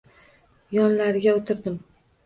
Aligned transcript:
Yonlariga 0.77 1.37
o‘tirdim. 1.43 1.81